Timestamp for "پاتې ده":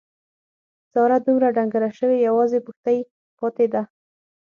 3.39-3.81